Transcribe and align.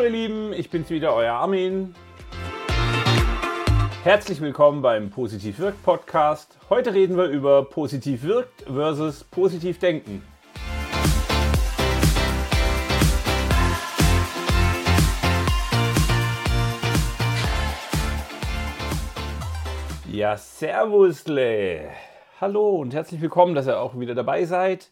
Hallo 0.00 0.08
ihr 0.08 0.18
Lieben, 0.18 0.52
ich 0.54 0.70
bin's 0.70 0.88
wieder, 0.88 1.14
euer 1.14 1.34
Armin. 1.34 1.94
Herzlich 4.02 4.40
willkommen 4.40 4.80
beim 4.80 5.10
Positiv 5.10 5.58
Wirkt 5.58 5.82
Podcast. 5.82 6.56
Heute 6.70 6.94
reden 6.94 7.18
wir 7.18 7.26
über 7.26 7.66
Positiv 7.66 8.22
Wirkt 8.22 8.62
versus 8.62 9.24
Positiv 9.24 9.78
Denken. 9.78 10.22
Ja, 20.10 20.38
servusle. 20.38 21.90
Hallo 22.40 22.76
und 22.76 22.94
herzlich 22.94 23.20
willkommen, 23.20 23.54
dass 23.54 23.66
ihr 23.66 23.78
auch 23.78 24.00
wieder 24.00 24.14
dabei 24.14 24.46
seid. 24.46 24.88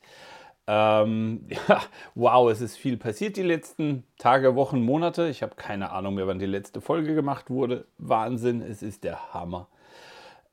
Ähm, 0.70 1.46
ja, 1.68 1.82
wow, 2.14 2.50
es 2.50 2.60
ist 2.60 2.76
viel 2.76 2.98
passiert 2.98 3.36
die 3.36 3.42
letzten 3.42 4.04
Tage, 4.18 4.54
Wochen, 4.54 4.82
Monate. 4.82 5.28
Ich 5.28 5.42
habe 5.42 5.56
keine 5.56 5.90
Ahnung 5.90 6.14
mehr, 6.14 6.26
wann 6.26 6.38
die 6.38 6.46
letzte 6.46 6.82
Folge 6.82 7.14
gemacht 7.14 7.48
wurde. 7.48 7.86
Wahnsinn, 7.96 8.60
es 8.60 8.82
ist 8.82 9.02
der 9.02 9.32
Hammer. 9.32 9.66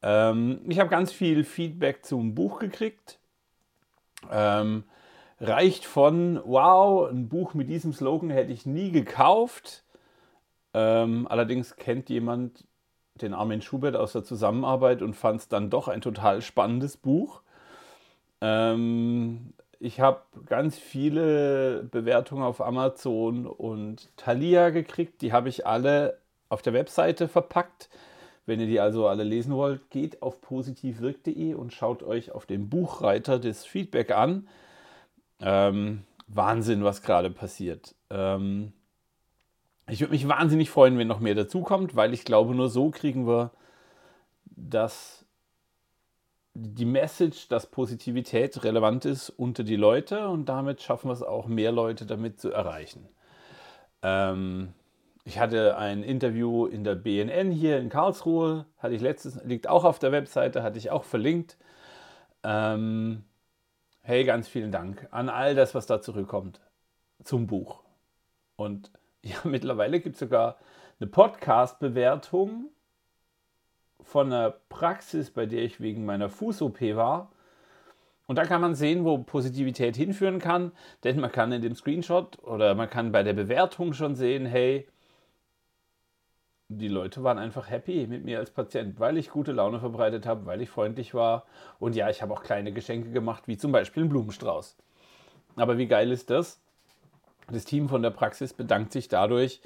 Ähm, 0.02 0.62
ich 0.70 0.80
habe 0.80 0.90
ganz 0.90 1.12
viel 1.12 1.44
Feedback 1.44 2.06
zum 2.06 2.34
Buch 2.34 2.60
gekriegt. 2.60 3.20
Ähm, 4.32 4.86
reicht 5.42 5.86
von, 5.86 6.42
wow, 6.46 7.10
ein 7.10 7.28
Buch 7.28 7.54
mit 7.54 7.70
diesem 7.70 7.92
Slogan 7.92 8.30
hätte 8.30 8.54
ich 8.54 8.66
nie 8.66 8.92
gekauft. 8.92 9.84
Ähm, 10.74 11.28
allerdings 11.30 11.76
kennt 11.76 12.10
jemand 12.10 12.64
den 13.16 13.34
Armin 13.34 13.62
Schubert 13.62 13.98
aus 13.98 14.14
der 14.14 14.24
Zusammenarbeit 14.24 15.02
und 15.02 15.14
fand 15.14 15.42
es 15.42 15.48
dann 15.50 15.70
doch 15.70 15.90
ein 15.90 16.02
total 16.02 16.42
spannendes 16.42 16.96
Buch. 16.96 17.42
Ähm, 18.42 19.54
ich 19.80 20.00
habe 20.00 20.22
ganz 20.46 20.78
viele 20.78 21.84
Bewertungen 21.92 22.44
auf 22.44 22.62
Amazon 22.62 23.46
und 23.48 24.10
Thalia 24.18 24.70
gekriegt. 24.70 25.22
Die 25.22 25.34
habe 25.34 25.50
ich 25.50 25.66
alle 25.66 26.20
auf 26.50 26.62
der 26.62 26.74
Webseite 26.74 27.28
verpackt. 27.28 27.90
Wenn 28.46 28.60
ihr 28.60 28.68
die 28.68 28.80
also 28.80 29.08
alle 29.08 29.24
lesen 29.24 29.56
wollt, 29.56 29.90
geht 29.90 30.22
auf 30.22 30.42
positivwirk.de 30.42 31.56
und 31.56 31.74
schaut 31.74 32.04
euch 32.04 32.32
auf 32.32 32.46
dem 32.46 32.70
Buchreiter 32.70 33.40
das 33.40 33.66
Feedback 33.66 34.12
an. 34.12 34.48
Ähm, 35.40 36.04
Wahnsinn, 36.28 36.84
was 36.84 37.02
gerade 37.02 37.30
passiert. 37.32 37.96
Ähm, 38.10 38.72
ich 39.88 40.00
würde 40.00 40.14
mich 40.14 40.28
wahnsinnig 40.28 40.70
freuen, 40.70 40.98
wenn 40.98 41.08
noch 41.08 41.20
mehr 41.20 41.36
dazukommt, 41.36 41.96
weil 41.96 42.14
ich 42.14 42.26
glaube, 42.26 42.56
nur 42.56 42.70
so 42.70 42.90
kriegen 42.90 43.28
wir 43.28 43.52
das 44.46 45.25
die 46.58 46.86
Message, 46.86 47.50
dass 47.50 47.68
Positivität 47.68 48.64
relevant 48.64 49.04
ist 49.04 49.30
unter 49.30 49.64
die 49.64 49.76
Leute 49.76 50.30
und 50.30 50.46
damit 50.46 50.82
schaffen 50.82 51.10
wir 51.10 51.14
es 51.14 51.22
auch, 51.22 51.48
mehr 51.48 51.74
Leute 51.74 52.06
damit 52.06 52.40
zu 52.40 52.50
erreichen. 52.50 53.10
Ähm, 54.02 54.74
ich 55.26 55.38
hatte 55.38 55.78
ein 55.78 56.02
Interview 56.02 56.66
in 56.66 56.86
der 56.86 56.96
BNN 56.96 57.52
hier 57.52 57.78
in 57.80 57.90
Karlsruhe, 57.90 58.66
hatte 58.78 58.96
ich 58.96 59.02
letztes, 59.02 59.44
liegt 59.44 59.68
auch 59.68 59.84
auf 59.84 60.00
der 60.00 60.14
Webseite, 60.14 60.64
hatte 60.64 60.78
ich 60.78 60.92
auch 60.92 61.04
verlinkt. 61.04 61.58
Ähm, 62.44 63.26
hey, 64.02 64.24
ganz 64.24 64.48
vielen 64.48 64.72
Dank 64.72 65.08
an 65.12 65.28
all 65.28 65.56
das, 65.56 65.76
was 65.76 65.88
da 65.88 66.02
zurückkommt 66.02 66.62
zum 67.24 67.48
Buch. 67.48 67.84
Und 68.56 68.92
ja, 69.24 69.38
mittlerweile 69.44 70.00
gibt 70.00 70.16
es 70.16 70.22
sogar 70.22 70.58
eine 71.02 71.10
Podcast-Bewertung 71.10 72.70
von 74.06 74.32
einer 74.32 74.52
Praxis, 74.70 75.32
bei 75.32 75.46
der 75.46 75.64
ich 75.64 75.82
wegen 75.82 76.06
meiner 76.06 76.30
Fuß-OP 76.30 76.80
war. 76.96 77.32
Und 78.28 78.38
da 78.38 78.46
kann 78.46 78.62
man 78.62 78.76
sehen, 78.76 79.04
wo 79.04 79.18
Positivität 79.20 79.96
hinführen 79.96 80.40
kann, 80.40 80.72
denn 81.04 81.20
man 81.20 81.32
kann 81.32 81.52
in 81.52 81.62
dem 81.62 81.76
Screenshot 81.76 82.42
oder 82.44 82.74
man 82.74 82.90
kann 82.90 83.12
bei 83.12 83.24
der 83.24 83.34
Bewertung 83.34 83.94
schon 83.94 84.16
sehen, 84.16 84.46
hey, 84.46 84.88
die 86.68 86.88
Leute 86.88 87.24
waren 87.24 87.38
einfach 87.38 87.70
happy 87.70 88.08
mit 88.08 88.26
mir 88.26 88.40
als 88.40 88.50
Patient, 88.50 89.00
weil 89.00 89.18
ich 89.18 89.30
gute 89.30 89.52
Laune 89.52 89.80
verbreitet 89.80 90.26
habe, 90.26 90.48
weil 90.48 90.62
ich 90.62 90.70
freundlich 90.70 91.14
war. 91.14 91.46
Und 91.80 91.96
ja, 91.96 92.10
ich 92.10 92.24
habe 92.24 92.34
auch 92.34 92.42
kleine 92.42 92.72
Geschenke 92.72 93.12
gemacht, 93.12 93.48
wie 93.48 93.58
zum 93.58 93.72
Beispiel 93.72 94.02
einen 94.02 94.10
Blumenstrauß. 94.10 94.76
Aber 95.56 95.78
wie 95.78 95.88
geil 95.88 96.12
ist 96.12 96.32
das? 96.32 96.60
Das 97.52 97.66
Team 97.66 97.88
von 97.88 98.02
der 98.02 98.10
Praxis 98.10 98.54
bedankt 98.54 98.92
sich 98.92 99.08
dadurch, 99.08 99.62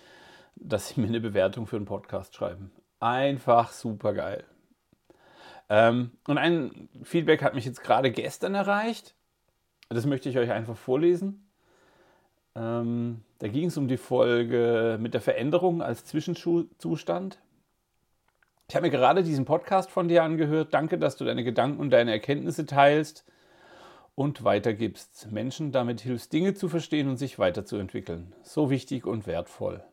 dass 0.55 0.89
sie 0.89 0.99
mir 0.99 1.07
eine 1.07 1.21
Bewertung 1.21 1.67
für 1.67 1.77
einen 1.77 1.85
Podcast 1.85 2.35
schreiben. 2.35 2.71
Einfach 2.99 3.71
super 3.71 4.13
geil. 4.13 4.43
Ähm, 5.69 6.11
und 6.27 6.37
ein 6.37 6.89
Feedback 7.03 7.41
hat 7.41 7.53
mich 7.53 7.65
jetzt 7.65 7.83
gerade 7.83 8.11
gestern 8.11 8.55
erreicht. 8.55 9.15
Das 9.89 10.05
möchte 10.05 10.29
ich 10.29 10.37
euch 10.37 10.51
einfach 10.51 10.77
vorlesen. 10.77 11.49
Ähm, 12.55 13.21
da 13.39 13.47
ging 13.47 13.67
es 13.67 13.77
um 13.77 13.87
die 13.87 13.97
Folge 13.97 14.97
mit 14.99 15.13
der 15.13 15.21
Veränderung 15.21 15.81
als 15.81 16.05
Zwischenzustand. 16.05 17.39
Ich 18.67 18.75
habe 18.75 18.85
mir 18.85 18.91
gerade 18.91 19.23
diesen 19.23 19.45
Podcast 19.45 19.89
von 19.89 20.07
dir 20.07 20.23
angehört. 20.23 20.73
Danke, 20.73 20.99
dass 20.99 21.17
du 21.17 21.25
deine 21.25 21.43
Gedanken 21.43 21.79
und 21.79 21.89
deine 21.89 22.11
Erkenntnisse 22.11 22.65
teilst 22.65 23.25
und 24.13 24.43
weitergibst. 24.43 25.31
Menschen 25.31 25.71
damit 25.71 26.01
hilfst, 26.01 26.33
Dinge 26.33 26.53
zu 26.53 26.67
verstehen 26.67 27.07
und 27.07 27.17
sich 27.17 27.39
weiterzuentwickeln. 27.39 28.33
So 28.43 28.69
wichtig 28.69 29.05
und 29.05 29.25
wertvoll. 29.25 29.83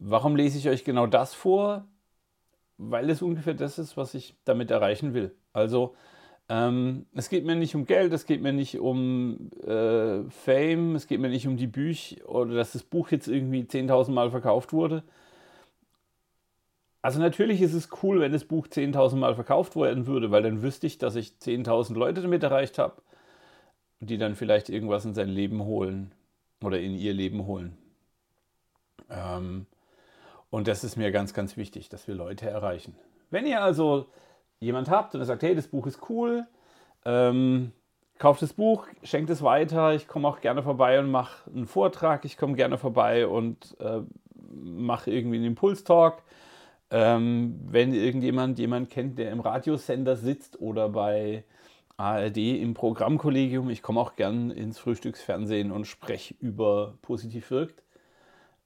Warum 0.00 0.34
lese 0.34 0.58
ich 0.58 0.68
euch 0.68 0.82
genau 0.84 1.06
das 1.06 1.34
vor? 1.34 1.86
Weil 2.78 3.10
es 3.10 3.20
ungefähr 3.20 3.54
das 3.54 3.78
ist, 3.78 3.98
was 3.98 4.14
ich 4.14 4.34
damit 4.44 4.70
erreichen 4.70 5.12
will. 5.12 5.34
Also 5.52 5.94
ähm, 6.48 7.06
es 7.14 7.28
geht 7.28 7.44
mir 7.44 7.54
nicht 7.54 7.74
um 7.74 7.84
Geld, 7.84 8.12
es 8.14 8.24
geht 8.24 8.40
mir 8.40 8.54
nicht 8.54 8.78
um 8.80 9.50
äh, 9.62 10.22
Fame, 10.30 10.96
es 10.96 11.06
geht 11.06 11.20
mir 11.20 11.28
nicht 11.28 11.46
um 11.46 11.58
die 11.58 11.66
Bücher 11.66 12.28
oder 12.28 12.54
dass 12.54 12.72
das 12.72 12.82
Buch 12.82 13.10
jetzt 13.10 13.28
irgendwie 13.28 13.62
10.000 13.62 14.10
Mal 14.12 14.30
verkauft 14.30 14.72
wurde. 14.72 15.04
Also 17.02 17.20
natürlich 17.20 17.60
ist 17.60 17.74
es 17.74 17.88
cool, 18.02 18.20
wenn 18.20 18.32
das 18.32 18.44
Buch 18.44 18.66
10.000 18.66 19.16
Mal 19.16 19.34
verkauft 19.34 19.76
werden 19.76 20.06
würde, 20.06 20.30
weil 20.30 20.42
dann 20.42 20.62
wüsste 20.62 20.86
ich, 20.86 20.96
dass 20.96 21.14
ich 21.14 21.34
10.000 21.40 21.94
Leute 21.94 22.22
damit 22.22 22.42
erreicht 22.42 22.78
habe, 22.78 23.02
die 24.00 24.16
dann 24.18 24.34
vielleicht 24.34 24.70
irgendwas 24.70 25.04
in 25.04 25.14
sein 25.14 25.28
Leben 25.28 25.62
holen 25.64 26.12
oder 26.62 26.80
in 26.80 26.94
ihr 26.94 27.12
Leben 27.12 27.46
holen. 27.46 27.76
Ähm, 29.10 29.66
und 30.50 30.68
das 30.68 30.84
ist 30.84 30.96
mir 30.96 31.12
ganz, 31.12 31.32
ganz 31.32 31.56
wichtig, 31.56 31.88
dass 31.88 32.08
wir 32.08 32.14
Leute 32.14 32.48
erreichen. 32.48 32.94
Wenn 33.30 33.46
ihr 33.46 33.62
also 33.62 34.06
jemand 34.58 34.90
habt 34.90 35.14
und 35.14 35.24
sagt, 35.24 35.42
hey, 35.42 35.54
das 35.54 35.68
Buch 35.68 35.86
ist 35.86 36.00
cool, 36.10 36.46
ähm, 37.04 37.72
kauft 38.18 38.42
das 38.42 38.52
Buch, 38.52 38.86
schenkt 39.02 39.30
es 39.30 39.42
weiter. 39.42 39.94
Ich 39.94 40.06
komme 40.06 40.28
auch 40.28 40.40
gerne 40.40 40.62
vorbei 40.62 40.98
und 40.98 41.10
mache 41.10 41.50
einen 41.50 41.66
Vortrag. 41.66 42.24
Ich 42.24 42.36
komme 42.36 42.54
gerne 42.54 42.76
vorbei 42.76 43.26
und 43.26 43.76
äh, 43.80 44.00
mache 44.52 45.10
irgendwie 45.10 45.36
einen 45.36 45.46
Impulstalk. 45.46 46.22
Ähm, 46.90 47.58
wenn 47.68 47.94
irgendjemand 47.94 48.58
jemand 48.58 48.90
kennt, 48.90 49.18
der 49.18 49.30
im 49.30 49.40
Radiosender 49.40 50.16
sitzt 50.16 50.60
oder 50.60 50.88
bei 50.88 51.44
ARD 51.96 52.38
im 52.38 52.74
Programmkollegium, 52.74 53.70
ich 53.70 53.82
komme 53.82 54.00
auch 54.00 54.16
gern 54.16 54.50
ins 54.50 54.78
Frühstücksfernsehen 54.78 55.70
und 55.70 55.86
spreche 55.86 56.34
über 56.40 56.98
positiv 57.02 57.50
wirkt. 57.50 57.84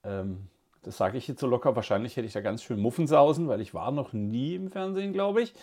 Ähm, 0.04 0.48
das 0.84 0.96
sage 0.96 1.18
ich 1.18 1.26
jetzt 1.26 1.40
so 1.40 1.46
locker. 1.46 1.74
Wahrscheinlich 1.74 2.16
hätte 2.16 2.26
ich 2.26 2.32
da 2.32 2.40
ganz 2.40 2.62
schön 2.62 2.80
Muffensausen, 2.80 3.48
weil 3.48 3.60
ich 3.60 3.74
war 3.74 3.90
noch 3.90 4.12
nie 4.12 4.54
im 4.54 4.70
Fernsehen, 4.70 5.12
glaube 5.12 5.42
ich. 5.42 5.54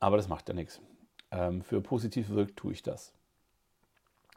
Aber 0.00 0.16
das 0.16 0.28
macht 0.28 0.48
ja 0.48 0.54
nichts. 0.54 0.80
Ähm, 1.30 1.62
für 1.62 1.80
positiv 1.80 2.30
wirkt 2.30 2.56
tue 2.56 2.72
ich 2.72 2.82
das. 2.82 3.12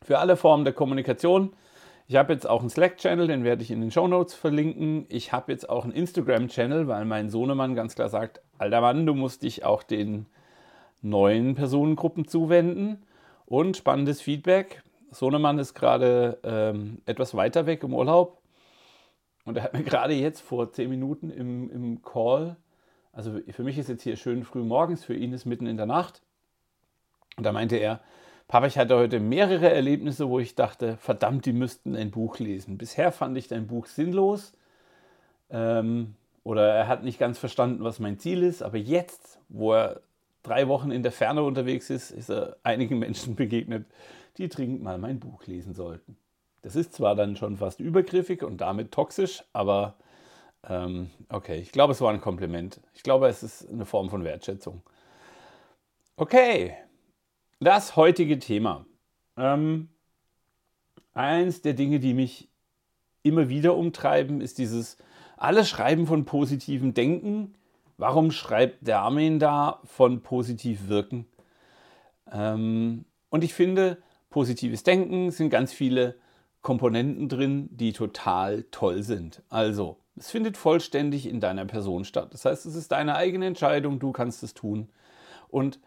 Für 0.01 0.19
alle 0.19 0.37
Formen 0.37 0.63
der 0.63 0.73
Kommunikation. 0.73 1.53
Ich 2.07 2.15
habe 2.15 2.31
jetzt 2.31 2.47
auch 2.47 2.61
einen 2.61 2.69
Slack-Channel, 2.69 3.27
den 3.27 3.43
werde 3.43 3.63
ich 3.63 3.71
in 3.71 3.81
den 3.81 3.91
Show 3.91 4.07
Notes 4.07 4.33
verlinken. 4.33 5.05
Ich 5.09 5.33
habe 5.33 5.51
jetzt 5.51 5.69
auch 5.69 5.83
einen 5.83 5.93
Instagram-Channel, 5.93 6.87
weil 6.87 7.05
mein 7.05 7.29
Sohnemann 7.29 7.75
ganz 7.75 7.95
klar 7.95 8.09
sagt, 8.09 8.41
alter 8.57 8.81
Mann, 8.81 9.05
du 9.05 9.13
musst 9.13 9.43
dich 9.43 9.65
auch 9.65 9.83
den 9.83 10.27
neuen 11.01 11.55
Personengruppen 11.55 12.27
zuwenden. 12.27 13.03
Und 13.45 13.77
spannendes 13.77 14.21
Feedback. 14.21 14.83
Sohnemann 15.11 15.57
ist 15.57 15.73
gerade 15.73 16.37
ähm, 16.43 17.01
etwas 17.05 17.33
weiter 17.33 17.65
weg 17.65 17.83
im 17.83 17.93
Urlaub 17.93 18.41
und 19.47 19.57
er 19.57 19.63
hat 19.63 19.73
mir 19.73 19.83
gerade 19.83 20.13
jetzt 20.13 20.41
vor 20.41 20.71
zehn 20.73 20.89
Minuten 20.89 21.29
im, 21.29 21.69
im 21.71 22.01
Call, 22.01 22.57
also 23.13 23.39
für 23.49 23.63
mich 23.63 23.77
ist 23.77 23.89
jetzt 23.89 24.03
hier 24.03 24.17
schön 24.17 24.43
früh 24.43 24.61
morgens, 24.61 25.03
für 25.03 25.15
ihn 25.15 25.33
ist 25.33 25.45
mitten 25.45 25.65
in 25.65 25.77
der 25.77 25.85
Nacht. 25.87 26.21
Und 27.37 27.45
da 27.45 27.51
meinte 27.51 27.77
er, 27.77 28.01
Papa, 28.47 28.67
ich 28.67 28.77
hatte 28.77 28.95
heute 28.95 29.19
mehrere 29.19 29.71
Erlebnisse, 29.71 30.29
wo 30.29 30.39
ich 30.39 30.53
dachte, 30.53 30.97
verdammt, 30.97 31.45
die 31.45 31.53
müssten 31.53 31.95
ein 31.95 32.11
Buch 32.11 32.39
lesen. 32.39 32.77
Bisher 32.77 33.11
fand 33.11 33.37
ich 33.37 33.47
dein 33.47 33.67
Buch 33.67 33.87
sinnlos. 33.87 34.53
Ähm, 35.49 36.15
oder 36.43 36.67
er 36.73 36.87
hat 36.87 37.03
nicht 37.03 37.17
ganz 37.17 37.39
verstanden, 37.39 37.83
was 37.83 37.99
mein 37.99 38.19
Ziel 38.19 38.43
ist. 38.43 38.61
Aber 38.61 38.77
jetzt, 38.77 39.39
wo 39.49 39.73
er 39.73 40.01
drei 40.43 40.67
Wochen 40.67 40.91
in 40.91 41.03
der 41.03 41.11
Ferne 41.11 41.41
unterwegs 41.41 41.89
ist, 41.89 42.11
ist 42.11 42.29
er 42.29 42.57
einigen 42.63 42.99
Menschen 42.99 43.35
begegnet, 43.35 43.85
die 44.37 44.47
dringend 44.47 44.83
mal 44.83 44.97
mein 44.97 45.19
Buch 45.19 45.45
lesen 45.47 45.73
sollten. 45.73 46.17
Das 46.67 46.75
ist 46.75 46.91
zwar 46.91 47.15
dann 47.15 47.37
schon 47.37 47.55
fast 47.55 47.79
übergriffig 47.79 48.43
und 48.43 48.57
damit 48.57 48.91
toxisch, 48.91 49.41
aber 49.53 49.95
ähm, 50.67 51.11
okay, 51.29 51.61
ich 51.61 51.71
glaube, 51.71 51.93
es 51.93 52.01
war 52.01 52.11
ein 52.11 52.19
Kompliment. 52.19 52.81
Ich 52.93 53.03
glaube, 53.03 53.29
es 53.29 53.41
ist 53.41 53.69
eine 53.69 53.85
Form 53.85 54.09
von 54.09 54.25
Wertschätzung. 54.25 54.81
Okay, 56.17 56.73
das 57.61 57.95
heutige 57.95 58.37
Thema. 58.39 58.85
Ähm, 59.37 59.87
eins 61.13 61.61
der 61.61 61.71
Dinge, 61.71 62.01
die 62.01 62.13
mich 62.13 62.49
immer 63.23 63.47
wieder 63.47 63.77
umtreiben, 63.77 64.41
ist 64.41 64.57
dieses 64.57 64.97
alle 65.37 65.63
schreiben 65.63 66.05
von 66.05 66.25
positivem 66.25 66.93
Denken. 66.93 67.55
Warum 67.95 68.31
schreibt 68.31 68.85
der 68.85 68.99
Armin 68.99 69.39
da 69.39 69.79
von 69.85 70.21
positiv 70.21 70.89
wirken? 70.89 71.27
Ähm, 72.29 73.05
und 73.29 73.45
ich 73.45 73.53
finde, 73.53 74.03
positives 74.29 74.83
Denken 74.83 75.31
sind 75.31 75.49
ganz 75.49 75.71
viele 75.71 76.15
Komponenten 76.67 77.29
drin, 77.29 77.69
die 77.71 77.93
total 77.93 78.65
toll 78.71 79.01
sind. 79.01 79.41
Also, 79.47 79.95
es 80.17 80.29
findet 80.29 80.57
vollständig 80.57 81.25
in 81.25 81.39
deiner 81.39 81.63
Person 81.63 82.03
statt. 82.03 82.33
Das 82.33 82.43
heißt, 82.43 82.65
es 82.65 82.75
ist 82.75 82.91
deine 82.91 83.15
eigene 83.15 83.45
Entscheidung, 83.45 83.99
du 83.99 84.11
kannst 84.11 84.43
es 84.43 84.53
tun. 84.53 84.89
Und 85.47 85.79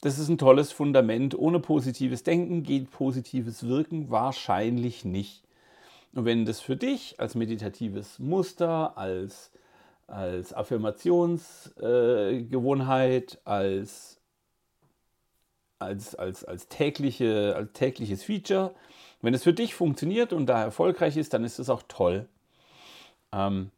das 0.00 0.18
ist 0.18 0.28
ein 0.28 0.36
tolles 0.36 0.72
Fundament. 0.72 1.38
Ohne 1.38 1.60
positives 1.60 2.24
Denken 2.24 2.64
geht 2.64 2.90
positives 2.90 3.68
Wirken 3.68 4.10
wahrscheinlich 4.10 5.04
nicht. 5.04 5.44
Und 6.12 6.24
wenn 6.24 6.44
das 6.44 6.58
für 6.58 6.76
dich 6.76 7.20
als 7.20 7.36
meditatives 7.36 8.18
Muster, 8.18 8.98
als, 8.98 9.52
als 10.08 10.52
Affirmationsgewohnheit, 10.52 13.34
äh, 13.34 13.38
als, 13.44 14.20
als, 15.78 16.16
als, 16.16 16.44
als, 16.44 16.66
tägliche, 16.66 17.54
als 17.54 17.72
tägliches 17.72 18.24
Feature, 18.24 18.74
wenn 19.20 19.34
es 19.34 19.44
für 19.44 19.52
dich 19.52 19.74
funktioniert 19.74 20.32
und 20.32 20.46
da 20.46 20.62
erfolgreich 20.62 21.16
ist, 21.16 21.34
dann 21.34 21.44
ist 21.44 21.58
es 21.58 21.70
auch 21.70 21.82
toll. 21.88 22.28
Ähm, 23.32 23.70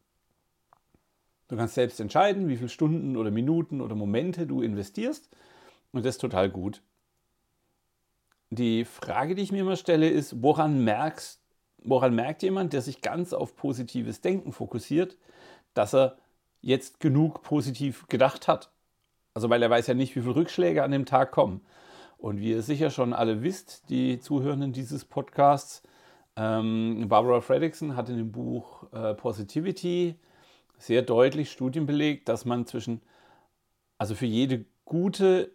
du 1.49 1.57
kannst 1.57 1.75
selbst 1.75 2.01
entscheiden, 2.01 2.49
wie 2.49 2.57
viele 2.57 2.69
Stunden 2.69 3.17
oder 3.17 3.31
Minuten 3.31 3.81
oder 3.81 3.95
Momente 3.95 4.47
du 4.47 4.63
investierst. 4.63 5.29
Und 5.93 6.05
das 6.05 6.17
ist 6.17 6.21
total 6.21 6.51
gut. 6.51 6.83
Die 8.51 8.85
Frage, 8.85 9.35
die 9.35 9.43
ich 9.43 9.53
mir 9.53 9.63
immer 9.63 9.77
stelle, 9.77 10.09
ist, 10.09 10.43
woran 10.43 10.83
merkst, 10.85 11.41
woran 11.83 12.15
merkt 12.15 12.43
jemand, 12.43 12.73
der 12.73 12.83
sich 12.83 13.01
ganz 13.01 13.33
auf 13.33 13.57
positives 13.57 14.21
Denken 14.21 14.53
fokussiert, 14.53 15.17
dass 15.73 15.95
er 15.95 16.19
jetzt 16.61 17.01
genug 17.01 17.43
positiv 17.43 18.07
gedacht 18.09 18.49
hat? 18.49 18.71
Also 19.35 19.49
weil 19.49 19.63
er 19.63 19.71
weiß 19.71 19.87
ja 19.87 19.95
nicht, 19.95 20.17
wie 20.17 20.21
viele 20.21 20.35
Rückschläge 20.35 20.83
an 20.83 20.91
dem 20.91 21.07
Tag 21.07 21.31
kommen. 21.31 21.61
Und 22.21 22.39
wie 22.39 22.51
ihr 22.51 22.61
sicher 22.61 22.91
schon 22.91 23.15
alle 23.15 23.43
wisst, 23.43 23.89
die 23.89 24.21
Zuhörenden 24.21 24.75
dieses 24.75 25.07
Podcasts, 25.07 25.83
ähm, 26.37 27.07
Barbara 27.09 27.41
Fredrickson 27.41 27.97
hat 27.97 28.11
in 28.11 28.19
dem 28.19 28.31
Buch 28.31 28.93
äh, 28.93 29.15
Positivity 29.15 30.17
sehr 30.77 31.01
deutlich 31.01 31.51
Studien 31.51 31.87
belegt, 31.87 32.29
dass 32.29 32.45
man 32.45 32.67
zwischen, 32.67 33.01
also 33.97 34.15
für 34.15 34.27
jede 34.27 34.67
gute, 34.85 35.51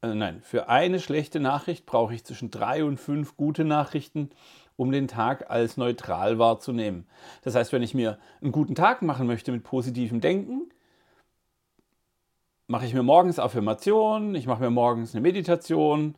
äh, 0.00 0.14
nein, 0.14 0.40
für 0.40 0.70
eine 0.70 1.00
schlechte 1.00 1.38
Nachricht 1.38 1.84
brauche 1.84 2.14
ich 2.14 2.24
zwischen 2.24 2.50
drei 2.50 2.82
und 2.82 2.98
fünf 2.98 3.36
gute 3.36 3.64
Nachrichten, 3.64 4.30
um 4.76 4.90
den 4.90 5.06
Tag 5.06 5.50
als 5.50 5.76
neutral 5.76 6.38
wahrzunehmen. 6.38 7.06
Das 7.42 7.54
heißt, 7.54 7.74
wenn 7.74 7.82
ich 7.82 7.92
mir 7.92 8.18
einen 8.40 8.52
guten 8.52 8.74
Tag 8.74 9.02
machen 9.02 9.26
möchte 9.26 9.52
mit 9.52 9.64
positivem 9.64 10.22
Denken, 10.22 10.70
mache 12.70 12.86
ich 12.86 12.94
mir 12.94 13.02
morgens 13.02 13.40
Affirmationen, 13.40 14.36
ich 14.36 14.46
mache 14.46 14.62
mir 14.62 14.70
morgens 14.70 15.12
eine 15.12 15.22
Meditation, 15.22 16.14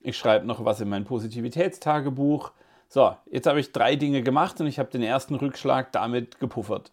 ich 0.00 0.16
schreibe 0.16 0.46
noch 0.46 0.64
was 0.64 0.80
in 0.80 0.88
mein 0.88 1.04
Positivitätstagebuch. 1.04 2.52
So, 2.88 3.16
jetzt 3.26 3.48
habe 3.48 3.58
ich 3.58 3.72
drei 3.72 3.96
Dinge 3.96 4.22
gemacht 4.22 4.60
und 4.60 4.68
ich 4.68 4.78
habe 4.78 4.90
den 4.90 5.02
ersten 5.02 5.34
Rückschlag 5.34 5.90
damit 5.90 6.38
gepuffert. 6.38 6.92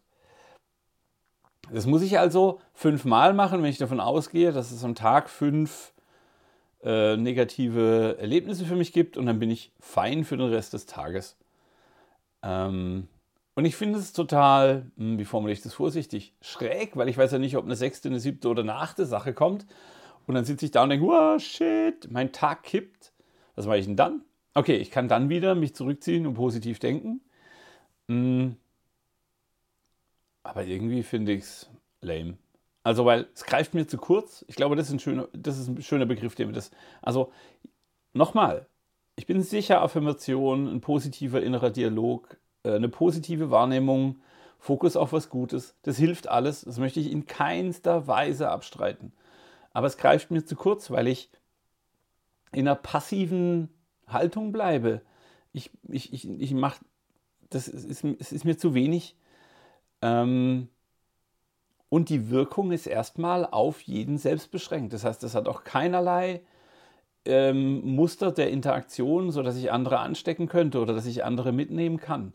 Das 1.71 1.85
muss 1.85 2.01
ich 2.01 2.17
also 2.17 2.59
fünfmal 2.73 3.35
machen, 3.35 3.61
wenn 3.61 3.69
ich 3.69 3.77
davon 3.77 3.99
ausgehe, 3.99 4.51
dass 4.51 4.71
es 4.71 4.83
am 4.83 4.95
Tag 4.95 5.29
fünf 5.29 5.93
äh, 6.83 7.15
negative 7.15 8.17
Erlebnisse 8.19 8.65
für 8.65 8.75
mich 8.75 8.91
gibt 8.91 9.17
und 9.17 9.27
dann 9.27 9.37
bin 9.37 9.51
ich 9.51 9.71
fein 9.79 10.23
für 10.23 10.37
den 10.37 10.49
Rest 10.49 10.73
des 10.73 10.87
Tages. 10.87 11.37
Ähm, 12.41 13.07
und 13.55 13.65
ich 13.65 13.75
finde 13.75 13.99
es 13.99 14.13
total, 14.13 14.91
hm, 14.97 15.17
wie 15.17 15.25
formuliere 15.25 15.53
ich 15.53 15.63
das 15.63 15.73
vorsichtig, 15.73 16.33
schräg, 16.41 16.97
weil 16.97 17.09
ich 17.09 17.17
weiß 17.17 17.31
ja 17.31 17.39
nicht, 17.39 17.55
ob 17.55 17.65
eine 17.65 17.77
sechste, 17.77 18.09
eine 18.09 18.19
siebte 18.19 18.49
oder 18.49 18.61
eine 18.61 18.75
achte 18.75 19.05
Sache 19.05 19.33
kommt. 19.33 19.65
Und 20.27 20.35
dann 20.35 20.45
sitze 20.45 20.65
ich 20.65 20.71
da 20.71 20.83
und 20.83 20.89
denke, 20.89 21.05
wow, 21.05 21.41
shit, 21.41 22.11
mein 22.11 22.33
Tag 22.33 22.63
kippt. 22.63 23.13
Was 23.55 23.65
mache 23.65 23.77
ich 23.77 23.85
denn 23.85 23.95
dann? 23.95 24.21
Okay, 24.55 24.75
ich 24.77 24.91
kann 24.91 25.07
dann 25.07 25.29
wieder 25.29 25.55
mich 25.55 25.73
zurückziehen 25.73 26.27
und 26.27 26.33
positiv 26.33 26.79
denken. 26.79 27.21
Hm. 28.09 28.57
Aber 30.43 30.65
irgendwie 30.65 31.03
finde 31.03 31.33
ich 31.33 31.43
es 31.43 31.69
lame. 32.01 32.37
Also, 32.83 33.05
weil 33.05 33.27
es 33.33 33.45
greift 33.45 33.73
mir 33.73 33.87
zu 33.87 33.97
kurz. 33.97 34.45
Ich 34.47 34.55
glaube, 34.55 34.75
das 34.75 34.87
ist 34.87 34.93
ein 34.93 34.99
schöner, 34.99 35.27
das 35.33 35.57
ist 35.57 35.67
ein 35.67 35.81
schöner 35.81 36.05
Begriff, 36.05 36.35
der 36.35 36.47
mir 36.47 36.53
das. 36.53 36.71
Also, 37.01 37.31
nochmal, 38.13 38.67
ich 39.15 39.25
bin 39.25 39.41
sicher, 39.41 39.81
Affirmation, 39.81 40.67
ein 40.67 40.81
positiver 40.81 41.41
innerer 41.41 41.71
Dialog 41.71 42.37
eine 42.73 42.89
positive 42.89 43.51
Wahrnehmung, 43.51 44.17
Fokus 44.59 44.95
auf 44.95 45.13
was 45.13 45.29
Gutes. 45.29 45.75
Das 45.83 45.97
hilft 45.97 46.27
alles. 46.27 46.61
Das 46.61 46.79
möchte 46.79 46.99
ich 46.99 47.11
in 47.11 47.27
keinster 47.27 48.07
Weise 48.07 48.49
abstreiten. 48.49 49.11
Aber 49.73 49.87
es 49.87 49.97
greift 49.97 50.31
mir 50.31 50.43
zu 50.43 50.55
kurz, 50.55 50.89
weil 50.89 51.07
ich 51.07 51.29
in 52.51 52.67
einer 52.67 52.75
passiven 52.75 53.69
Haltung 54.07 54.51
bleibe. 54.51 55.01
Ich, 55.53 55.69
ich, 55.89 56.13
ich, 56.13 56.27
ich 56.27 56.53
mache, 56.53 56.83
das 57.49 57.67
ist, 57.67 58.03
es 58.03 58.31
ist 58.31 58.45
mir 58.45 58.57
zu 58.57 58.73
wenig. 58.73 59.15
Ähm, 60.01 60.69
und 61.89 62.09
die 62.09 62.29
Wirkung 62.29 62.71
ist 62.71 62.87
erstmal 62.87 63.45
auf 63.45 63.81
jeden 63.81 64.17
selbst 64.17 64.51
beschränkt. 64.51 64.93
Das 64.93 65.03
heißt, 65.03 65.21
das 65.21 65.35
hat 65.35 65.47
auch 65.47 65.63
keinerlei 65.63 66.41
ähm, 67.25 67.81
Muster 67.95 68.31
der 68.31 68.49
Interaktion, 68.49 69.31
sodass 69.31 69.57
ich 69.57 69.71
andere 69.71 69.99
anstecken 69.99 70.47
könnte 70.47 70.79
oder 70.79 70.93
dass 70.93 71.05
ich 71.05 71.23
andere 71.23 71.51
mitnehmen 71.51 71.97
kann. 71.99 72.33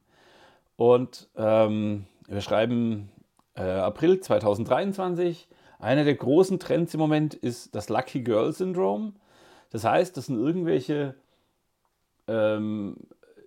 Und 0.81 1.29
ähm, 1.37 2.07
wir 2.27 2.41
schreiben 2.41 3.11
äh, 3.55 3.61
April 3.61 4.19
2023. 4.19 5.47
Einer 5.79 6.05
der 6.05 6.15
großen 6.15 6.59
Trends 6.59 6.95
im 6.95 7.01
Moment 7.01 7.35
ist 7.35 7.75
das 7.75 7.91
Lucky 7.91 8.23
Girl 8.23 8.51
Syndrome. 8.51 9.13
Das 9.69 9.85
heißt, 9.85 10.17
das 10.17 10.25
sind 10.25 10.39
irgendwelche 10.39 11.17
ähm, 12.29 12.97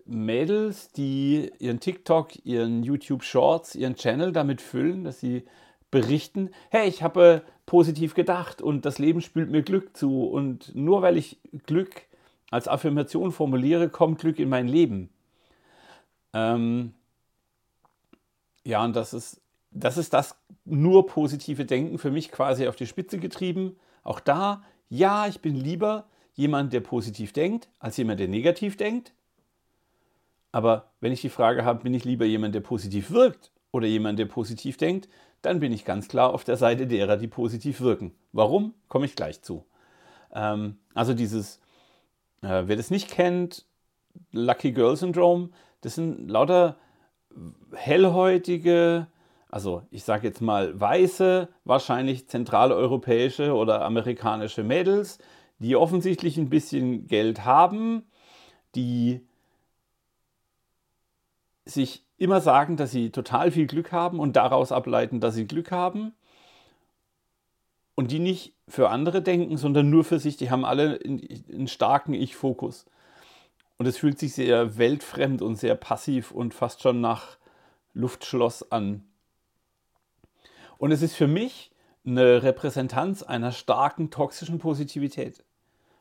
Mädels, 0.06 0.92
die 0.92 1.52
ihren 1.58 1.80
TikTok, 1.80 2.46
ihren 2.46 2.84
YouTube 2.84 3.24
Shorts, 3.24 3.74
ihren 3.74 3.96
Channel 3.96 4.32
damit 4.32 4.62
füllen, 4.62 5.04
dass 5.04 5.20
sie 5.20 5.44
berichten, 5.90 6.52
hey, 6.70 6.88
ich 6.88 7.02
habe 7.02 7.42
positiv 7.66 8.14
gedacht 8.14 8.62
und 8.62 8.86
das 8.86 9.00
Leben 9.00 9.22
spült 9.22 9.50
mir 9.50 9.64
Glück 9.64 9.98
zu 9.98 10.28
und 10.28 10.76
nur 10.76 11.02
weil 11.02 11.18
ich 11.18 11.40
Glück 11.66 12.04
als 12.52 12.68
Affirmation 12.68 13.32
formuliere, 13.32 13.90
kommt 13.90 14.20
Glück 14.20 14.38
in 14.38 14.50
mein 14.50 14.68
Leben. 14.68 15.10
Ähm, 16.34 16.94
ja, 18.64 18.84
und 18.84 18.96
das 18.96 19.14
ist, 19.14 19.42
das 19.72 19.98
ist 19.98 20.14
das 20.14 20.36
nur 20.66 21.06
positive 21.08 21.66
Denken 21.66 21.98
für 21.98 22.12
mich 22.12 22.32
quasi 22.32 22.68
auf 22.68 22.76
die 22.76 22.88
Spitze 22.88 23.18
getrieben. 23.18 23.76
Auch 24.04 24.20
da, 24.20 24.64
ja, 24.90 25.28
ich 25.28 25.42
bin 25.42 25.56
lieber 25.56 26.06
jemand, 26.34 26.74
der 26.74 26.82
positiv 26.82 27.34
denkt, 27.34 27.70
als 27.80 27.98
jemand, 27.98 28.20
der 28.20 28.28
negativ 28.28 28.78
denkt. 28.78 29.14
Aber 30.52 30.92
wenn 31.00 31.12
ich 31.12 31.22
die 31.22 31.30
Frage 31.30 31.66
habe, 31.66 31.84
bin 31.84 31.94
ich 31.94 32.06
lieber 32.06 32.26
jemand, 32.26 32.56
der 32.56 32.62
positiv 32.62 33.12
wirkt 33.12 33.52
oder 33.72 33.88
jemand, 33.88 34.20
der 34.20 34.26
positiv 34.26 34.78
denkt, 34.78 35.10
dann 35.42 35.60
bin 35.60 35.74
ich 35.74 35.84
ganz 35.84 36.08
klar 36.08 36.34
auf 36.34 36.44
der 36.44 36.58
Seite 36.58 36.88
derer, 36.88 37.18
die 37.18 37.28
positiv 37.28 37.82
wirken. 37.82 38.14
Warum? 38.32 38.74
Komme 38.88 39.06
ich 39.06 39.16
gleich 39.16 39.42
zu. 39.42 39.66
Ähm, 40.34 40.78
also 40.94 41.14
dieses, 41.14 41.60
äh, 42.42 42.64
wer 42.66 42.76
das 42.76 42.92
nicht 42.92 43.10
kennt, 43.10 43.66
Lucky 44.32 44.72
Girl 44.72 44.96
Syndrome, 44.96 45.50
das 45.82 45.96
sind 45.96 46.30
lauter 46.30 46.78
hellhäutige, 47.74 49.08
also 49.50 49.84
ich 49.92 50.04
sage 50.04 50.28
jetzt 50.28 50.42
mal 50.42 50.80
weiße, 50.80 51.50
wahrscheinlich 51.64 52.28
zentraleuropäische 52.28 53.54
oder 53.54 53.84
amerikanische 53.84 54.64
Mädels, 54.64 55.20
die 55.60 55.76
offensichtlich 55.76 56.38
ein 56.38 56.50
bisschen 56.50 57.08
Geld 57.08 57.46
haben, 57.46 58.04
die 58.76 59.22
sich 61.66 62.06
immer 62.18 62.42
sagen, 62.42 62.78
dass 62.78 62.92
sie 62.92 63.12
total 63.12 63.52
viel 63.52 63.68
Glück 63.68 63.92
haben 63.92 64.20
und 64.20 64.36
daraus 64.36 64.72
ableiten, 64.72 65.20
dass 65.20 65.36
sie 65.36 65.48
Glück 65.48 65.72
haben. 65.72 66.14
Und 67.96 68.12
die 68.12 68.20
nicht 68.20 68.56
für 68.68 68.90
andere 68.90 69.22
denken, 69.22 69.58
sondern 69.58 69.90
nur 69.90 70.04
für 70.04 70.20
sich. 70.20 70.36
Die 70.36 70.50
haben 70.50 70.66
alle 70.66 71.00
einen 71.04 71.68
starken 71.68 72.14
Ich-Fokus. 72.14 72.86
Und 73.84 73.90
es 73.90 73.98
fühlt 73.98 74.18
sich 74.18 74.34
sehr 74.34 74.78
weltfremd 74.78 75.42
und 75.42 75.58
sehr 75.58 75.76
passiv 75.76 76.32
und 76.32 76.54
fast 76.54 76.82
schon 76.82 77.02
nach 77.02 77.36
Luftschloss 77.94 78.72
an. 78.72 79.04
Und 80.78 80.94
es 80.94 81.02
ist 81.02 81.16
für 81.16 81.28
mich 81.28 81.70
eine 82.06 82.44
Repräsentanz 82.44 83.24
einer 83.24 83.52
starken 83.52 84.10
toxischen 84.10 84.58
Positivität. 84.58 85.44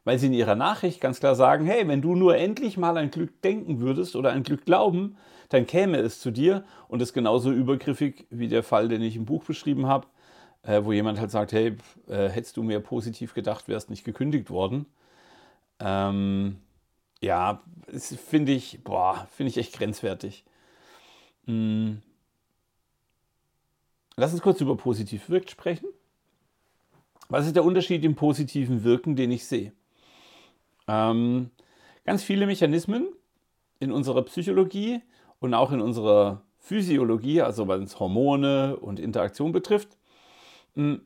Weil 0.05 0.21
sie 0.21 0.29
in 0.29 0.33
ihrer 0.33 0.55
Nachricht 0.55 1.01
ganz 1.01 1.19
klar 1.19 1.35
sagen, 1.35 1.67
hey, 1.67 1.89
wenn 1.89 2.03
du 2.03 2.15
nur 2.15 2.37
endlich 2.37 2.77
mal 2.77 2.97
an 2.97 3.11
Glück 3.11 3.43
denken 3.43 3.81
würdest 3.81 4.15
oder 4.15 4.31
an 4.31 4.45
Glück 4.45 4.65
glauben, 4.65 5.17
dann 5.49 5.67
käme 5.67 5.97
es 5.97 6.21
zu 6.21 6.31
dir. 6.31 6.63
Und 6.87 7.03
ist 7.03 7.15
genauso 7.15 7.51
übergriffig 7.51 8.29
wie 8.31 8.47
der 8.47 8.63
Fall, 8.63 8.87
den 8.87 9.03
ich 9.03 9.17
im 9.17 9.25
Buch 9.25 9.43
beschrieben 9.43 9.87
habe, 9.87 10.07
äh, 10.63 10.85
wo 10.85 10.93
jemand 10.93 11.19
halt 11.19 11.33
sagt, 11.33 11.51
hey, 11.51 11.77
äh, 12.07 12.29
hättest 12.29 12.57
du 12.57 12.63
mehr 12.63 12.79
positiv 12.79 13.35
gedacht, 13.35 13.67
wärst 13.67 13.91
nicht 13.91 14.05
gekündigt 14.05 14.51
worden. 14.51 14.87
Ähm, 15.81 16.59
ja, 17.23 17.63
finde 17.99 18.53
ich, 18.53 18.81
boah, 18.83 19.27
finde 19.35 19.51
ich 19.51 19.57
echt 19.57 19.73
grenzwertig. 19.75 20.45
Hm. 21.47 22.03
Lass 24.17 24.33
uns 24.33 24.43
kurz 24.43 24.61
über 24.61 24.77
positiv 24.77 25.31
wirkt 25.31 25.51
sprechen. 25.51 25.87
Was 27.29 27.47
ist 27.47 27.57
der 27.57 27.65
Unterschied 27.65 28.05
im 28.05 28.15
positiven 28.15 28.85
Wirken, 28.85 29.17
den 29.17 29.31
ich 29.31 29.47
sehe? 29.47 29.73
Ähm, 30.87 31.51
ganz 32.05 32.23
viele 32.23 32.47
Mechanismen 32.47 33.09
in 33.81 33.93
unserer 33.93 34.23
Psychologie 34.23 35.01
und 35.39 35.55
auch 35.55 35.73
in 35.73 35.81
unserer 35.81 36.43
Physiologie, 36.59 37.41
also 37.41 37.69
was 37.69 37.99
Hormone 37.99 38.77
und 38.77 39.01
Interaktion 39.01 39.53
betrifft, 39.53 39.97
hm, 40.75 41.01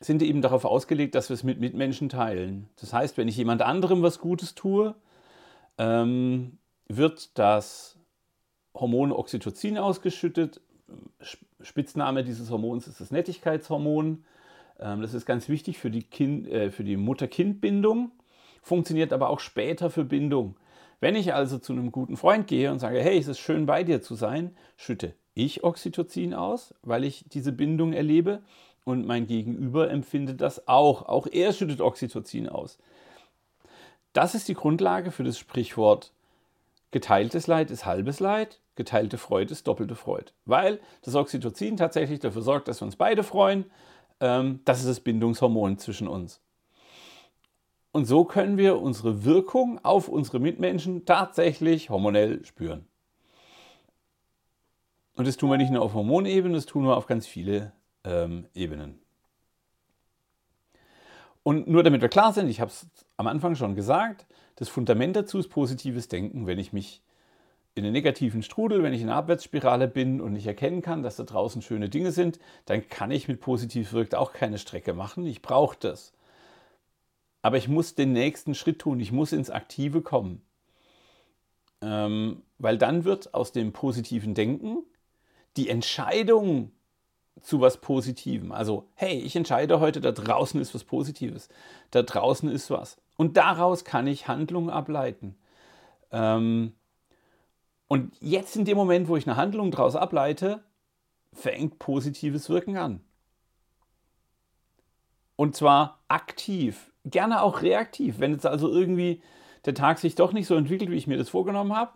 sind 0.00 0.22
eben 0.22 0.42
darauf 0.42 0.64
ausgelegt, 0.64 1.14
dass 1.14 1.30
wir 1.30 1.34
es 1.34 1.44
mit 1.44 1.60
Mitmenschen 1.60 2.08
teilen. 2.08 2.68
Das 2.76 2.92
heißt, 2.92 3.16
wenn 3.16 3.28
ich 3.28 3.36
jemand 3.36 3.62
anderem 3.62 4.02
was 4.02 4.18
Gutes 4.18 4.54
tue, 4.54 4.94
ähm, 5.78 6.58
wird 6.88 7.38
das 7.38 7.98
Hormon 8.74 9.12
Oxytocin 9.12 9.78
ausgeschüttet. 9.78 10.60
Spitzname 11.60 12.24
dieses 12.24 12.50
Hormons 12.50 12.86
ist 12.86 13.00
das 13.00 13.10
Nettigkeitshormon. 13.10 14.24
Ähm, 14.78 15.02
das 15.02 15.14
ist 15.14 15.26
ganz 15.26 15.48
wichtig 15.48 15.78
für 15.78 15.90
die, 15.90 16.02
kind, 16.02 16.48
äh, 16.48 16.70
für 16.70 16.84
die 16.84 16.96
Mutter-Kind-Bindung, 16.96 18.12
funktioniert 18.62 19.12
aber 19.12 19.30
auch 19.30 19.40
später 19.40 19.90
für 19.90 20.04
Bindung. 20.04 20.56
Wenn 21.00 21.16
ich 21.16 21.34
also 21.34 21.58
zu 21.58 21.72
einem 21.72 21.92
guten 21.92 22.16
Freund 22.16 22.46
gehe 22.46 22.70
und 22.70 22.78
sage, 22.78 23.00
hey, 23.00 23.18
es 23.18 23.28
ist 23.28 23.38
schön 23.38 23.66
bei 23.66 23.84
dir 23.84 24.00
zu 24.00 24.14
sein, 24.14 24.56
schütte 24.76 25.14
ich 25.34 25.64
Oxytocin 25.64 26.32
aus, 26.34 26.74
weil 26.82 27.04
ich 27.04 27.24
diese 27.28 27.52
Bindung 27.52 27.92
erlebe 27.92 28.42
und 28.84 29.06
mein 29.06 29.26
Gegenüber 29.26 29.90
empfindet 29.90 30.40
das 30.40 30.68
auch. 30.68 31.06
Auch 31.06 31.26
er 31.26 31.52
schüttet 31.52 31.80
Oxytocin 31.80 32.48
aus. 32.48 32.78
Das 34.14 34.34
ist 34.34 34.48
die 34.48 34.54
Grundlage 34.54 35.10
für 35.10 35.24
das 35.24 35.38
Sprichwort 35.38 36.12
geteiltes 36.92 37.48
Leid 37.48 37.72
ist 37.72 37.84
halbes 37.84 38.20
Leid, 38.20 38.60
geteilte 38.76 39.18
Freude 39.18 39.50
ist 39.52 39.66
doppelte 39.66 39.96
Freude. 39.96 40.30
Weil 40.44 40.80
das 41.02 41.16
Oxytocin 41.16 41.76
tatsächlich 41.76 42.20
dafür 42.20 42.42
sorgt, 42.42 42.68
dass 42.68 42.80
wir 42.80 42.86
uns 42.86 42.94
beide 42.94 43.24
freuen. 43.24 43.64
Ähm, 44.20 44.60
das 44.64 44.78
ist 44.78 44.88
das 44.88 45.00
Bindungshormon 45.00 45.78
zwischen 45.78 46.06
uns. 46.06 46.40
Und 47.90 48.06
so 48.06 48.24
können 48.24 48.56
wir 48.56 48.80
unsere 48.80 49.24
Wirkung 49.24 49.84
auf 49.84 50.08
unsere 50.08 50.38
Mitmenschen 50.38 51.04
tatsächlich 51.04 51.90
hormonell 51.90 52.44
spüren. 52.44 52.86
Und 55.16 55.26
das 55.26 55.36
tun 55.36 55.50
wir 55.50 55.58
nicht 55.58 55.72
nur 55.72 55.82
auf 55.82 55.94
Hormonebene, 55.94 56.54
das 56.54 56.66
tun 56.66 56.84
wir 56.84 56.96
auf 56.96 57.06
ganz 57.06 57.26
viele 57.26 57.72
ähm, 58.04 58.46
Ebenen. 58.54 59.03
Und 61.44 61.68
nur 61.68 61.82
damit 61.82 62.00
wir 62.00 62.08
klar 62.08 62.32
sind, 62.32 62.48
ich 62.48 62.60
habe 62.60 62.70
es 62.70 62.88
am 63.16 63.28
Anfang 63.28 63.54
schon 63.54 63.76
gesagt, 63.76 64.26
das 64.56 64.68
Fundament 64.68 65.14
dazu 65.14 65.38
ist 65.38 65.48
positives 65.48 66.08
Denken. 66.08 66.46
Wenn 66.46 66.58
ich 66.58 66.72
mich 66.72 67.02
in 67.74 67.84
einen 67.84 67.92
negativen 67.92 68.42
Strudel, 68.42 68.82
wenn 68.82 68.94
ich 68.94 69.02
in 69.02 69.08
einer 69.08 69.18
Abwärtsspirale 69.18 69.86
bin 69.86 70.20
und 70.20 70.32
nicht 70.32 70.46
erkennen 70.46 70.80
kann, 70.80 71.02
dass 71.02 71.16
da 71.16 71.24
draußen 71.24 71.60
schöne 71.60 71.90
Dinge 71.90 72.12
sind, 72.12 72.38
dann 72.64 72.88
kann 72.88 73.10
ich 73.10 73.28
mit 73.28 73.40
positiv 73.40 73.92
wirkt 73.92 74.14
auch 74.14 74.32
keine 74.32 74.58
Strecke 74.58 74.94
machen. 74.94 75.26
Ich 75.26 75.42
brauche 75.42 75.76
das. 75.78 76.12
Aber 77.42 77.58
ich 77.58 77.68
muss 77.68 77.94
den 77.94 78.12
nächsten 78.12 78.54
Schritt 78.54 78.78
tun. 78.78 78.98
Ich 79.00 79.12
muss 79.12 79.32
ins 79.32 79.50
Aktive 79.50 80.00
kommen. 80.00 80.40
Ähm, 81.82 82.42
weil 82.56 82.78
dann 82.78 83.04
wird 83.04 83.34
aus 83.34 83.52
dem 83.52 83.74
positiven 83.74 84.32
Denken 84.32 84.78
die 85.58 85.68
Entscheidung 85.68 86.72
zu 87.40 87.60
was 87.60 87.78
Positivem. 87.78 88.52
Also, 88.52 88.88
hey, 88.94 89.18
ich 89.18 89.36
entscheide 89.36 89.80
heute, 89.80 90.00
da 90.00 90.12
draußen 90.12 90.60
ist 90.60 90.74
was 90.74 90.84
Positives. 90.84 91.48
Da 91.90 92.02
draußen 92.02 92.48
ist 92.48 92.70
was. 92.70 92.96
Und 93.16 93.36
daraus 93.36 93.84
kann 93.84 94.06
ich 94.06 94.28
Handlungen 94.28 94.70
ableiten. 94.70 95.36
Ähm, 96.10 96.72
und 97.88 98.14
jetzt 98.20 98.56
in 98.56 98.64
dem 98.64 98.76
Moment, 98.76 99.08
wo 99.08 99.16
ich 99.16 99.26
eine 99.26 99.36
Handlung 99.36 99.70
daraus 99.70 99.94
ableite, 99.94 100.62
fängt 101.32 101.78
positives 101.78 102.48
Wirken 102.48 102.76
an. 102.76 103.00
Und 105.36 105.56
zwar 105.56 106.00
aktiv, 106.08 106.92
gerne 107.04 107.42
auch 107.42 107.62
reaktiv. 107.62 108.20
Wenn 108.20 108.32
jetzt 108.32 108.46
also 108.46 108.70
irgendwie 108.70 109.20
der 109.64 109.74
Tag 109.74 109.98
sich 109.98 110.14
doch 110.14 110.32
nicht 110.32 110.46
so 110.46 110.54
entwickelt, 110.54 110.90
wie 110.90 110.96
ich 110.96 111.06
mir 111.06 111.18
das 111.18 111.28
vorgenommen 111.28 111.74
habe. 111.74 111.90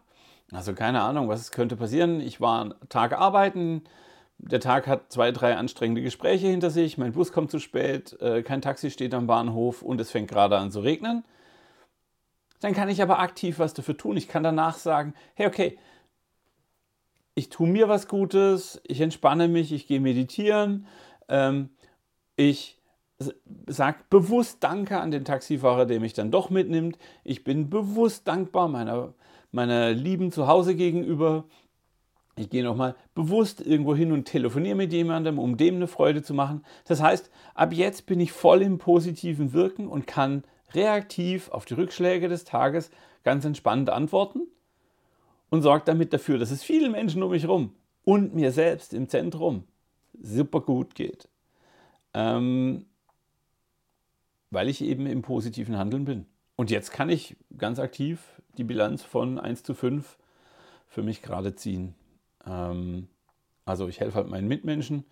Also 0.51 0.75
keine 0.75 1.03
Ahnung, 1.03 1.29
was 1.29 1.53
könnte 1.53 1.77
passieren. 1.77 2.21
Ich 2.21 2.41
war 2.41 2.63
einen 2.63 2.75
Tag 2.89 3.13
arbeiten, 3.13 3.83
der 4.39 4.61
Tag 4.61 4.87
hat 4.87 5.13
zwei, 5.13 5.33
drei 5.33 5.57
anstrengende 5.57 6.03
Gespräche 6.03 6.47
hinter 6.47 6.71
sich, 6.71 6.97
mein 6.97 7.13
Bus 7.13 7.33
kommt 7.33 7.51
zu 7.51 7.59
spät, 7.59 8.21
äh, 8.21 8.43
kein 8.43 8.63
Taxi 8.63 8.91
steht 8.91 9.15
am 9.15 9.27
Bahnhof 9.27 9.83
und 9.83 10.01
es 10.01 10.11
fängt 10.11 10.31
gerade 10.31 10.57
an 10.57 10.71
zu 10.71 10.81
regnen. 10.81 11.25
Dann 12.61 12.75
kann 12.75 12.89
ich 12.89 13.03
aber 13.03 13.19
aktiv 13.21 13.59
was 13.59 13.75
dafür 13.75 13.97
tun. 13.97 14.17
Ich 14.17 14.29
kann 14.29 14.43
danach 14.43 14.79
sagen, 14.79 15.15
hey, 15.35 15.47
okay, 15.47 15.79
ich 17.35 17.51
tue 17.51 17.69
mir 17.69 17.89
was 17.89 18.09
Gutes, 18.09 18.81
ich 18.85 19.01
entspanne 19.01 19.47
mich, 19.47 19.73
ich 19.73 19.87
gehe 19.87 20.01
meditieren, 20.01 20.87
ähm, 21.29 21.71
ich 22.35 22.79
sage 23.67 23.99
bewusst 24.11 24.59
Danke 24.61 25.01
an 25.01 25.11
den 25.11 25.25
Taxifahrer, 25.25 25.87
der 25.87 26.01
mich 26.01 26.15
dann 26.15 26.31
doch 26.31 26.51
mitnimmt. 26.51 26.99
Ich 27.25 27.45
bin 27.45 27.69
bewusst 27.69 28.29
dankbar 28.29 28.69
meiner, 28.69 29.15
meiner 29.51 29.91
lieben 29.91 30.31
Zuhause 30.31 30.75
gegenüber. 30.75 31.45
Ich 32.39 32.51
gehe 32.51 32.63
nochmal 32.63 32.95
bewusst 33.15 33.61
irgendwo 33.61 33.95
hin 33.97 34.13
und 34.13 34.25
telefoniere 34.25 34.77
mit 34.77 34.93
jemandem, 34.93 35.39
um 35.39 35.57
dem 35.57 35.77
eine 35.77 35.89
Freude 35.89 36.23
zu 36.23 36.35
machen. 36.35 36.65
Das 36.85 37.03
heißt, 37.03 37.31
ab 37.55 37.73
jetzt 37.73 38.07
bin 38.07 38.21
ich 38.21 38.33
voll 38.33 38.63
im 38.63 38.79
positiven 38.79 39.53
Wirken 39.53 39.89
und 39.89 40.07
kann 40.07 40.45
reaktiv 40.73 41.51
auf 41.51 41.65
die 41.65 41.75
Rückschläge 41.75 42.29
des 42.29 42.45
Tages 42.45 42.91
ganz 43.25 43.45
entspannt 43.45 43.91
antworten 43.91 44.43
und 45.51 45.63
sorge 45.63 45.85
damit 45.85 46.13
dafür, 46.13 46.39
dass 46.39 46.51
es 46.51 46.63
vielen 46.63 46.93
Menschen 46.93 47.23
um 47.23 47.31
mich 47.31 47.43
herum 47.43 47.75
und 48.05 48.35
mir 48.35 48.53
selbst 48.53 48.95
im 48.95 49.09
Zentrum 49.09 49.65
super 50.21 50.61
gut 50.61 50.95
geht. 50.95 51.29
Ähm, 52.15 52.87
weil 54.51 54.69
ich 54.69 54.81
eben 54.83 55.07
im 55.07 55.23
positiven 55.23 55.77
Handeln 55.77 56.05
bin. 56.05 56.27
Und 56.57 56.71
jetzt 56.71 56.91
kann 56.91 57.11
ich 57.11 57.37
ganz 57.57 57.79
aktiv 57.79 58.21
die 58.57 58.65
Bilanz 58.65 59.03
von 59.03 59.39
1 59.39 59.63
zu 59.63 59.75
5 59.75 60.17
für 60.89 61.03
mich 61.03 61.23
gerade 61.23 61.55
ziehen. 61.55 61.95
Ähm, 62.49 63.09
also 63.65 63.89
ich 63.89 64.01
helfe 64.01 64.17
halt 64.17 64.29
meinen 64.29 64.49
Mitmenschen 64.49 65.05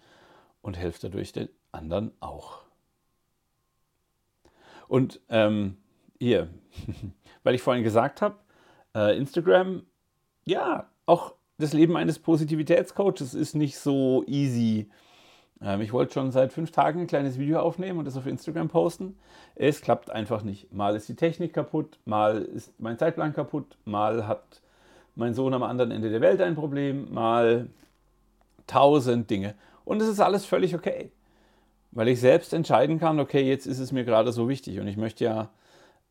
und 0.62 0.76
helfe 0.76 0.98
dadurch 1.02 1.32
den 1.32 1.48
anderen 1.72 2.12
auch. 2.20 2.62
Und 4.88 5.20
ähm, 5.28 5.76
hier, 6.18 6.48
weil 7.42 7.54
ich 7.54 7.62
vorhin 7.62 7.84
gesagt 7.84 8.22
habe, 8.22 8.36
äh, 8.94 9.16
Instagram, 9.16 9.84
ja, 10.44 10.88
auch 11.06 11.34
das 11.58 11.72
Leben 11.72 11.96
eines 11.96 12.18
Positivitätscoaches 12.18 13.34
ist 13.34 13.54
nicht 13.54 13.78
so 13.78 14.24
easy. 14.26 14.90
Ähm, 15.60 15.80
ich 15.80 15.92
wollte 15.92 16.14
schon 16.14 16.30
seit 16.30 16.52
fünf 16.52 16.70
Tagen 16.70 17.00
ein 17.00 17.06
kleines 17.06 17.38
Video 17.38 17.60
aufnehmen 17.60 17.98
und 17.98 18.04
das 18.04 18.16
auf 18.16 18.26
Instagram 18.26 18.68
posten. 18.68 19.18
Es 19.54 19.80
klappt 19.80 20.10
einfach 20.10 20.42
nicht. 20.42 20.72
Mal 20.72 20.96
ist 20.96 21.08
die 21.08 21.16
Technik 21.16 21.52
kaputt, 21.52 21.98
mal 22.04 22.42
ist 22.42 22.78
mein 22.80 22.98
Zeitplan 22.98 23.32
kaputt, 23.32 23.76
mal 23.84 24.26
hat 24.26 24.62
mein 25.16 25.34
Sohn 25.34 25.54
am 25.54 25.62
anderen 25.62 25.90
Ende 25.90 26.10
der 26.10 26.20
Welt 26.20 26.40
ein 26.40 26.54
Problem, 26.54 27.12
mal 27.12 27.68
tausend 28.66 29.28
Dinge. 29.30 29.54
Und 29.84 30.00
es 30.00 30.08
ist 30.08 30.20
alles 30.20 30.44
völlig 30.44 30.74
okay, 30.74 31.10
weil 31.90 32.08
ich 32.08 32.20
selbst 32.20 32.52
entscheiden 32.52 33.00
kann, 33.00 33.18
okay, 33.18 33.42
jetzt 33.42 33.66
ist 33.66 33.80
es 33.80 33.92
mir 33.92 34.04
gerade 34.04 34.32
so 34.32 34.48
wichtig 34.48 34.78
und 34.78 34.86
ich 34.86 34.96
möchte 34.96 35.24
ja 35.24 35.48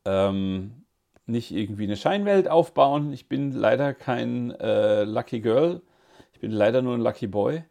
ähm, 0.06 0.84
nicht 1.26 1.52
irgendwie 1.52 1.84
eine 1.84 1.98
Scheinwelt 1.98 2.48
aufbauen. 2.48 3.14
Ich 3.14 3.28
bin 3.28 3.52
leider 3.52 3.94
kein 3.94 4.52
äh, 4.52 5.04
Lucky 5.04 5.40
Girl, 5.40 5.82
ich 6.34 6.40
bin 6.40 6.52
leider 6.52 6.82
nur 6.82 6.96
ein 6.96 7.02
Lucky 7.02 7.28
Boy. 7.28 7.64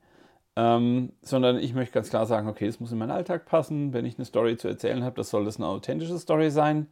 Ähm, 0.56 1.12
sondern 1.22 1.58
ich 1.58 1.74
möchte 1.74 1.94
ganz 1.94 2.10
klar 2.10 2.26
sagen, 2.26 2.46
okay, 2.46 2.68
es 2.68 2.78
muss 2.78 2.92
in 2.92 2.98
meinen 2.98 3.10
Alltag 3.10 3.44
passen. 3.44 3.92
Wenn 3.92 4.04
ich 4.04 4.18
eine 4.18 4.24
Story 4.24 4.56
zu 4.56 4.68
erzählen 4.68 5.02
habe, 5.02 5.16
das 5.16 5.30
soll 5.30 5.44
das 5.44 5.56
eine 5.56 5.66
authentische 5.66 6.16
Story 6.16 6.50
sein. 6.52 6.86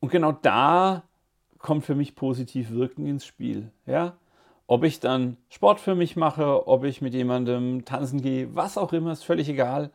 Und 0.00 0.10
genau 0.10 0.32
da 0.32 1.04
kommt 1.64 1.86
für 1.86 1.94
mich 1.94 2.14
positiv 2.14 2.72
Wirken 2.72 3.06
ins 3.06 3.24
Spiel. 3.24 3.70
Ja? 3.86 4.18
Ob 4.66 4.84
ich 4.84 5.00
dann 5.00 5.38
Sport 5.48 5.80
für 5.80 5.94
mich 5.94 6.14
mache, 6.14 6.68
ob 6.68 6.84
ich 6.84 7.00
mit 7.00 7.14
jemandem 7.14 7.86
tanzen 7.86 8.20
gehe, 8.20 8.54
was 8.54 8.76
auch 8.76 8.92
immer, 8.92 9.12
ist 9.12 9.24
völlig 9.24 9.48
egal. 9.48 9.90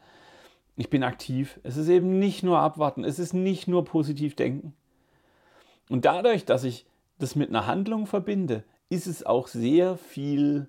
Ich 0.77 0.89
bin 0.89 1.03
aktiv. 1.03 1.59
Es 1.61 1.77
ist 1.77 1.87
eben 1.87 2.17
nicht 2.17 2.41
nur 2.41 2.57
abwarten, 2.57 3.03
es 3.03 3.19
ist 3.19 3.33
nicht 3.33 3.67
nur 3.67 3.85
positiv 3.85 4.35
denken. 4.35 4.73
Und 5.89 6.05
dadurch, 6.05 6.43
dass 6.43 6.63
ich 6.63 6.87
das 7.19 7.35
mit 7.35 7.49
einer 7.49 7.67
Handlung 7.67 8.07
verbinde, 8.07 8.63
ist 8.89 9.05
es 9.05 9.23
auch 9.23 9.47
sehr 9.47 9.95
viel 9.95 10.67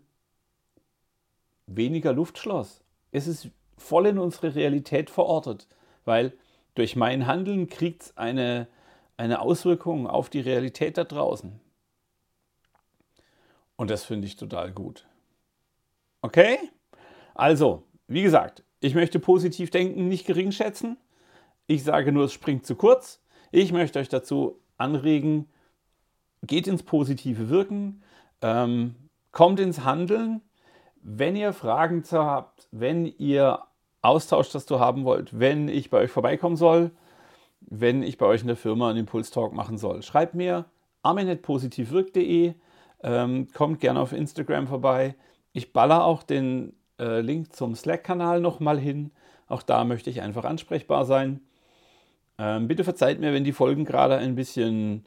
weniger 1.66 2.12
Luftschloss. 2.12 2.82
Es 3.10 3.26
ist 3.26 3.48
voll 3.78 4.06
in 4.06 4.18
unsere 4.18 4.54
Realität 4.54 5.08
verortet, 5.08 5.66
weil 6.04 6.34
durch 6.74 6.94
mein 6.94 7.26
Handeln 7.26 7.68
kriegt 7.68 8.02
es 8.02 8.16
eine 8.18 8.68
eine 9.20 9.42
Auswirkung 9.42 10.06
auf 10.06 10.30
die 10.30 10.40
Realität 10.40 10.96
da 10.96 11.04
draußen. 11.04 11.60
Und 13.76 13.90
das 13.90 14.02
finde 14.04 14.26
ich 14.26 14.36
total 14.36 14.72
gut. 14.72 15.06
Okay? 16.22 16.58
Also, 17.34 17.84
wie 18.06 18.22
gesagt, 18.22 18.64
ich 18.80 18.94
möchte 18.94 19.20
positiv 19.20 19.70
denken, 19.70 20.08
nicht 20.08 20.26
gering 20.26 20.52
schätzen. 20.52 20.96
Ich 21.66 21.84
sage 21.84 22.12
nur, 22.12 22.24
es 22.24 22.32
springt 22.32 22.64
zu 22.64 22.76
kurz. 22.76 23.22
Ich 23.50 23.72
möchte 23.72 23.98
euch 23.98 24.08
dazu 24.08 24.58
anregen, 24.78 25.50
geht 26.42 26.66
ins 26.66 26.82
positive 26.82 27.50
Wirken. 27.50 28.02
Ähm, 28.40 28.94
kommt 29.32 29.60
ins 29.60 29.84
Handeln. 29.84 30.40
Wenn 31.02 31.36
ihr 31.36 31.52
Fragen 31.52 32.02
habt, 32.10 32.68
wenn 32.70 33.04
ihr 33.04 33.64
Austausch 34.00 34.48
dazu 34.50 34.80
haben 34.80 35.04
wollt, 35.04 35.38
wenn 35.38 35.68
ich 35.68 35.90
bei 35.90 35.98
euch 35.98 36.10
vorbeikommen 36.10 36.56
soll, 36.56 36.90
wenn 37.60 38.02
ich 38.02 38.18
bei 38.18 38.26
euch 38.26 38.40
in 38.42 38.46
der 38.46 38.56
Firma 38.56 38.90
einen 38.90 39.00
Impulstalk 39.00 39.52
machen 39.52 39.78
soll, 39.78 40.02
schreibt 40.02 40.34
mir 40.34 40.66
armin.positivwirk.de, 41.02 42.54
ähm, 43.02 43.48
kommt 43.52 43.80
gerne 43.80 44.00
auf 44.00 44.12
Instagram 44.12 44.66
vorbei. 44.66 45.14
Ich 45.52 45.72
baller 45.72 46.04
auch 46.04 46.22
den 46.22 46.74
äh, 46.98 47.20
Link 47.20 47.54
zum 47.54 47.74
Slack-Kanal 47.74 48.40
nochmal 48.40 48.78
hin. 48.78 49.10
Auch 49.48 49.62
da 49.62 49.84
möchte 49.84 50.10
ich 50.10 50.20
einfach 50.22 50.44
ansprechbar 50.44 51.04
sein. 51.04 51.40
Ähm, 52.38 52.68
bitte 52.68 52.84
verzeiht 52.84 53.20
mir, 53.20 53.32
wenn 53.32 53.44
die 53.44 53.52
Folgen 53.52 53.84
gerade 53.84 54.16
ein 54.16 54.34
bisschen 54.34 55.04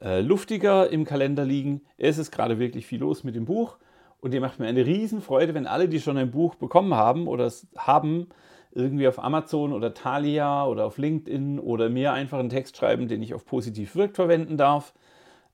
äh, 0.00 0.20
luftiger 0.20 0.90
im 0.90 1.04
Kalender 1.04 1.44
liegen. 1.44 1.82
Es 1.96 2.18
ist 2.18 2.30
gerade 2.30 2.58
wirklich 2.58 2.86
viel 2.86 3.00
los 3.00 3.24
mit 3.24 3.34
dem 3.34 3.44
Buch 3.44 3.78
und 4.20 4.32
ihr 4.34 4.40
macht 4.40 4.58
mir 4.58 4.66
eine 4.66 4.86
Riesenfreude, 4.86 5.54
wenn 5.54 5.66
alle, 5.66 5.88
die 5.88 6.00
schon 6.00 6.16
ein 6.16 6.30
Buch 6.30 6.54
bekommen 6.54 6.94
haben 6.94 7.26
oder 7.26 7.46
es 7.46 7.66
haben, 7.76 8.28
irgendwie 8.74 9.06
auf 9.06 9.22
Amazon 9.22 9.72
oder 9.72 9.94
Thalia 9.94 10.66
oder 10.66 10.86
auf 10.86 10.98
LinkedIn 10.98 11.58
oder 11.58 11.88
mir 11.88 12.12
einfach 12.12 12.38
einen 12.38 12.48
Text 12.48 12.76
schreiben, 12.76 13.08
den 13.08 13.22
ich 13.22 13.34
auf 13.34 13.44
positiv 13.44 13.94
wirkt 13.94 14.16
verwenden 14.16 14.56
darf. 14.56 14.94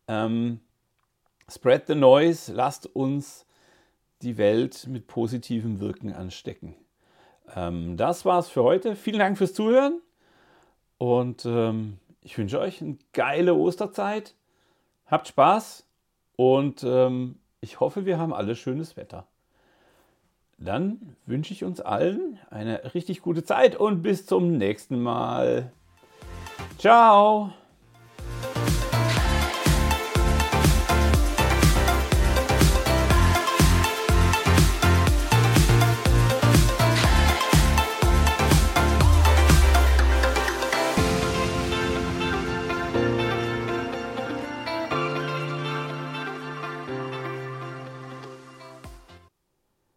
Ähm, 0.07 0.61
spread 1.51 1.87
the 1.87 1.95
noise, 1.95 2.53
lasst 2.53 2.87
uns 2.87 3.47
die 4.23 4.39
Welt 4.39 4.87
mit 4.89 5.07
positivem 5.07 5.81
Wirken 5.81 6.13
anstecken. 6.13 6.75
Ähm, 7.55 7.97
das 7.97 8.25
war's 8.25 8.49
für 8.49 8.63
heute. 8.63 8.97
Vielen 8.97 9.19
Dank 9.19 9.39
fürs 9.39 9.55
Zuhören 9.55 10.01
und 10.99 11.45
ähm, 11.45 11.99
ich 12.23 12.37
wünsche 12.39 12.61
euch 12.61 12.81
eine 12.83 12.99
geile 13.13 13.55
Osterzeit. 13.55 14.35
Habt 15.07 15.29
Spaß 15.29 15.87
und 16.37 16.85
ähm, 16.85 17.39
ich 17.61 17.81
hoffe, 17.81 18.05
wir 18.07 18.19
haben 18.19 18.33
alle 18.33 18.55
schönes 18.55 18.97
Wetter. 18.97 19.27
Dann 20.59 21.17
wünsche 21.27 21.53
ich 21.53 21.65
uns 21.65 21.81
allen 21.81 22.39
eine 22.51 22.93
richtig 22.95 23.23
gute 23.23 23.45
Zeit 23.45 23.77
und 23.77 24.03
bis 24.03 24.27
zum 24.27 24.59
nächsten 24.59 25.01
Mal. 25.01 25.73
Ciao! 26.79 27.53